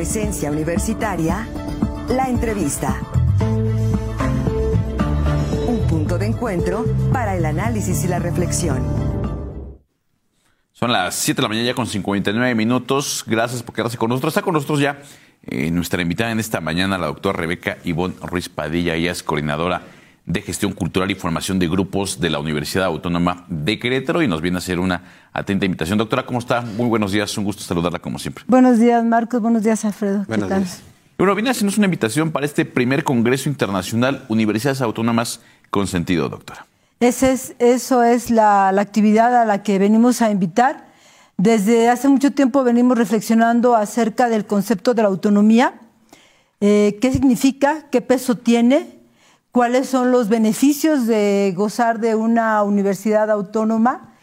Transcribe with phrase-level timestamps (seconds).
[0.00, 1.46] presencia universitaria,
[2.08, 3.02] la entrevista.
[5.68, 8.82] Un punto de encuentro para el análisis y la reflexión.
[10.72, 13.24] Son las 7 de la mañana ya con 59 minutos.
[13.26, 14.32] Gracias por quedarse con nosotros.
[14.32, 15.02] Está con nosotros ya
[15.42, 18.94] eh, nuestra invitada en esta mañana, la doctora Rebeca Ivonne Ruiz Padilla.
[18.94, 19.82] Ella es coordinadora
[20.32, 24.40] de Gestión Cultural y Formación de Grupos de la Universidad Autónoma de Querétaro y nos
[24.40, 25.02] viene a hacer una
[25.32, 25.98] atenta invitación.
[25.98, 26.60] Doctora, ¿cómo está?
[26.60, 28.44] Muy buenos días, un gusto saludarla como siempre.
[28.46, 29.40] Buenos días, Marcos.
[29.40, 30.24] Buenos días, Alfredo.
[30.28, 30.64] Buenos ¿Qué tal?
[30.64, 30.82] días.
[31.18, 36.28] Bueno, viene a hacernos una invitación para este primer Congreso Internacional Universidades Autónomas con sentido,
[36.28, 36.66] doctora.
[37.00, 40.86] Ese es, eso es la, la actividad a la que venimos a invitar.
[41.36, 45.74] Desde hace mucho tiempo venimos reflexionando acerca del concepto de la autonomía,
[46.60, 48.99] eh, qué significa, qué peso tiene,
[49.52, 54.14] cuáles son los beneficios de gozar de una universidad autónoma.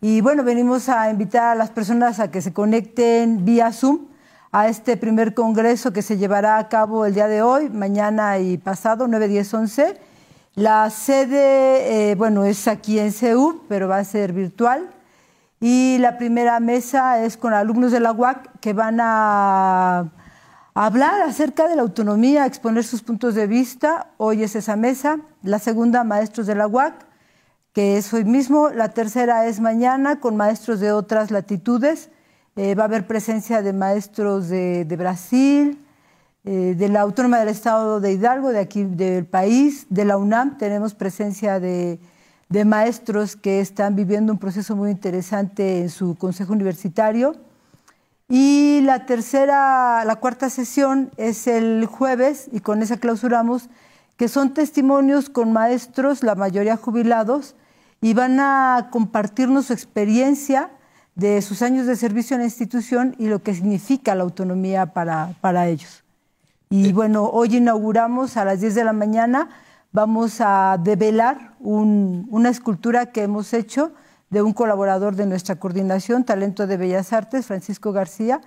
[0.00, 4.06] Y bueno, venimos a invitar a las personas a que se conecten vía Zoom
[4.52, 8.58] a este primer congreso que se llevará a cabo el día de hoy, mañana y
[8.58, 10.00] pasado, 9, 10, 11.
[10.54, 14.88] La sede, eh, bueno, es aquí en CEU, pero va a ser virtual.
[15.60, 20.10] Y la primera mesa es con alumnos de la UAC que van a
[20.76, 24.10] hablar acerca de la autonomía, exponer sus puntos de vista.
[24.18, 25.20] Hoy es esa mesa.
[25.42, 27.06] La segunda, maestros de la UAC,
[27.72, 28.68] que es hoy mismo.
[28.68, 32.10] La tercera es mañana con maestros de otras latitudes.
[32.56, 35.82] Eh, va a haber presencia de maestros de, Brasil,
[36.44, 40.58] eh, de la Autónoma del Estado de Hidalgo, de aquí del país, de la UNAM.
[40.58, 41.98] Tenemos presencia de
[42.66, 47.45] maestros que están viviendo un proceso muy interesante en su consejo universitario.
[48.28, 53.68] Y la tercera, la cuarta sesión es el jueves, y con esa clausuramos,
[54.16, 57.54] que son testimonios con maestros, la mayoría jubilados,
[58.00, 60.70] y van a compartirnos su experiencia
[61.14, 65.34] de sus años de servicio en la institución y lo que significa la autonomía para,
[65.40, 66.02] para ellos.
[66.68, 69.48] Y bueno, hoy inauguramos a las 10 de la mañana,
[69.92, 73.92] vamos a develar un- una escultura que hemos hecho
[74.30, 78.40] de un colaborador de nuestra coordinación, Talento de Bellas Artes, Francisco García.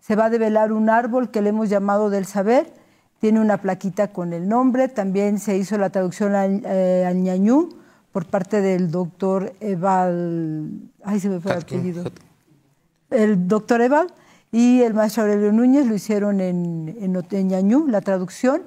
[0.00, 2.72] Se va a develar un árbol que le hemos llamado del saber,
[3.18, 7.70] tiene una plaquita con el nombre, también se hizo la traducción al, eh, ñañú
[8.12, 10.70] por parte del doctor Eval,
[11.02, 12.04] ay se me fue el apellido,
[13.10, 14.06] el doctor Eval
[14.52, 18.62] y el maestro Aurelio Núñez lo hicieron en, en, en ñañú, la traducción.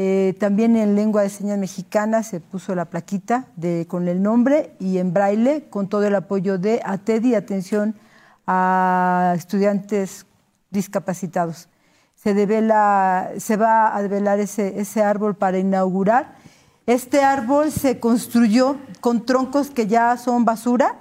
[0.00, 3.46] Eh, también en lengua de señas mexicana se puso la plaquita
[3.88, 7.96] con el nombre y en braille con todo el apoyo de ATEDI, atención
[8.46, 10.24] a estudiantes
[10.70, 11.68] discapacitados.
[12.14, 16.36] Se, se va a develar ese, ese árbol para inaugurar.
[16.86, 20.94] Este árbol se construyó con troncos que ya son basura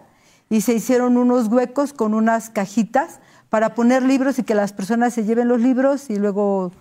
[0.49, 3.19] y se hicieron unos huecos con unas cajitas
[3.49, 6.71] para poner libros y que las personas se lleven los libros y luego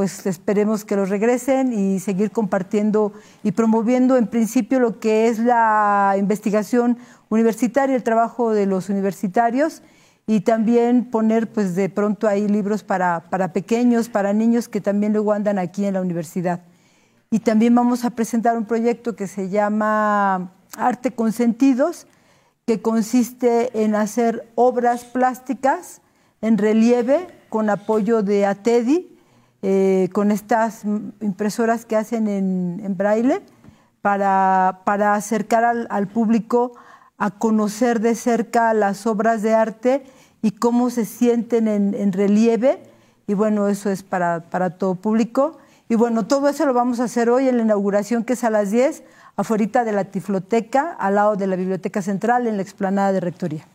[0.00, 3.12] pues esperemos que los regresen y seguir compartiendo
[3.42, 6.96] y promoviendo en principio lo que es la investigación
[7.28, 9.82] universitaria, el trabajo de los universitarios
[10.26, 15.12] y también poner pues de pronto ahí libros para, para pequeños, para niños que también
[15.12, 16.62] luego andan aquí en la universidad.
[17.30, 22.06] Y también vamos a presentar un proyecto que se llama Arte con Sentidos,
[22.64, 26.00] que consiste en hacer obras plásticas
[26.40, 29.19] en relieve con apoyo de ATEDI,
[29.62, 30.84] eh, con estas
[31.20, 33.42] impresoras que hacen en, en braille,
[34.02, 36.72] para, para acercar al, al público
[37.18, 40.04] a conocer de cerca las obras de arte
[40.42, 42.82] y cómo se sienten en, en relieve.
[43.26, 45.58] Y bueno, eso es para, para todo público.
[45.88, 48.50] Y bueno, todo eso lo vamos a hacer hoy en la inauguración que es a
[48.50, 49.02] las 10,
[49.36, 53.66] afuera de la Tifloteca, al lado de la Biblioteca Central, en la explanada de Rectoría.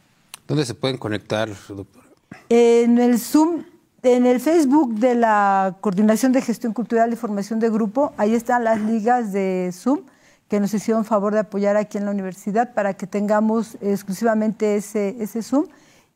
[0.48, 2.06] ¿Dónde se pueden conectar, doctora?
[2.50, 3.64] En el Zoom,
[4.06, 8.64] en el Facebook de la Coordinación de Gestión Cultural y Formación de Grupo, ahí están
[8.64, 10.02] las ligas de Zoom
[10.48, 15.42] que nos hicieron favor de apoyar aquí en la universidad para que tengamos exclusivamente ese,
[15.42, 15.66] Zoom.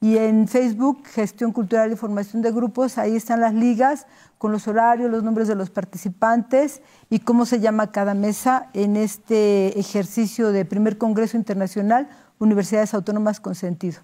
[0.01, 4.05] Y en Facebook, Gestión Cultural y Formación de Grupos, ahí están las ligas
[4.37, 8.97] con los horarios, los nombres de los participantes y cómo se llama cada mesa en
[8.97, 12.07] este ejercicio de primer Congreso Internacional
[12.37, 13.99] Universidades Autónomas con Sentido.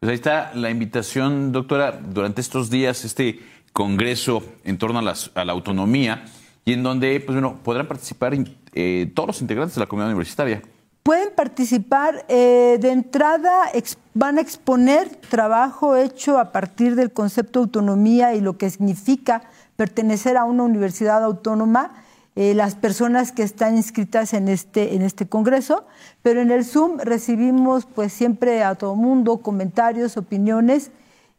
[0.00, 3.40] Pues ahí está la invitación, doctora, durante estos días, este
[3.72, 6.24] congreso en torno a, las- a la autonomía
[6.64, 8.34] y en donde pues, bueno, podrán participar
[8.74, 10.62] eh, todos los integrantes de la comunidad universitaria.
[11.02, 13.70] Pueden participar eh, de entrada,
[14.12, 19.42] van a exponer trabajo hecho a partir del concepto de autonomía y lo que significa
[19.76, 21.92] pertenecer a una universidad autónoma,
[22.36, 25.86] eh, las personas que están inscritas en este, en este congreso,
[26.22, 30.90] pero en el Zoom recibimos pues siempre a todo mundo comentarios, opiniones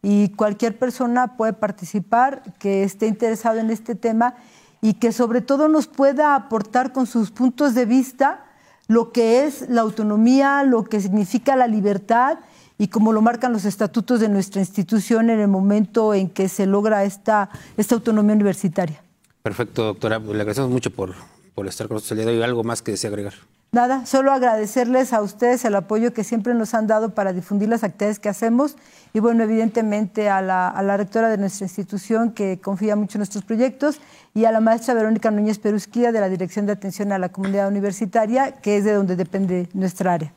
[0.01, 4.35] y cualquier persona puede participar que esté interesado en este tema
[4.81, 8.45] y que sobre todo nos pueda aportar con sus puntos de vista
[8.87, 12.39] lo que es la autonomía, lo que significa la libertad
[12.79, 16.65] y como lo marcan los estatutos de nuestra institución en el momento en que se
[16.65, 19.06] logra esta, esta autonomía universitaria.
[19.47, 20.19] Perfecto, doctora.
[20.19, 21.13] Le agradecemos mucho por,
[21.55, 22.43] por estar con nosotros el día de hoy.
[22.43, 23.33] ¿Algo más que desea agregar?
[23.71, 27.85] Nada, solo agradecerles a ustedes el apoyo que siempre nos han dado para difundir las
[27.85, 28.75] actividades que hacemos
[29.13, 33.19] y bueno, evidentemente a la, a la rectora de nuestra institución que confía mucho en
[33.19, 34.01] nuestros proyectos
[34.33, 37.69] y a la maestra Verónica Núñez Perusquía de la Dirección de Atención a la Comunidad
[37.69, 40.33] Universitaria, que es de donde depende nuestra área.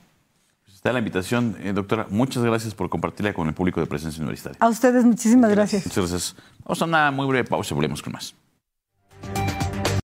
[0.65, 2.07] Pues está la invitación, eh, doctora.
[2.11, 4.57] Muchas gracias por compartirla con el público de Presencia Universitaria.
[4.61, 5.85] A ustedes muchísimas gracias.
[5.85, 6.37] Muchas gracias.
[6.63, 8.37] Vamos a una muy breve pausa y volvemos con más.